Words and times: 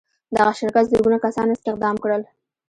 دغه 0.37 0.51
شرکت 0.59 0.83
زرګونه 0.91 1.17
کسان 1.25 1.47
استخدام 1.49 1.95
کړل. 2.03 2.21